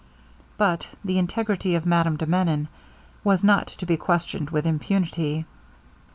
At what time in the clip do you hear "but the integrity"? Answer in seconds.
0.57-1.75